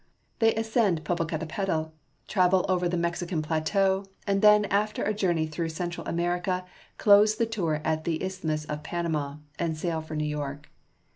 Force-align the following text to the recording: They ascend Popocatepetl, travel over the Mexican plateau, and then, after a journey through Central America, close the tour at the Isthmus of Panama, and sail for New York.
They 0.39 0.55
ascend 0.55 1.03
Popocatepetl, 1.03 1.91
travel 2.27 2.65
over 2.67 2.89
the 2.89 2.97
Mexican 2.97 3.43
plateau, 3.43 4.03
and 4.25 4.41
then, 4.41 4.65
after 4.65 5.03
a 5.03 5.13
journey 5.13 5.45
through 5.45 5.69
Central 5.69 6.07
America, 6.07 6.65
close 6.97 7.35
the 7.35 7.45
tour 7.45 7.81
at 7.85 8.03
the 8.03 8.23
Isthmus 8.23 8.65
of 8.65 8.81
Panama, 8.81 9.35
and 9.59 9.77
sail 9.77 10.01
for 10.01 10.15
New 10.15 10.25
York. 10.25 10.71